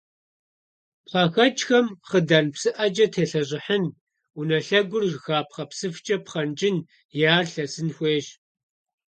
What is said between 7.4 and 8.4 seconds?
лъэсын хуейщ.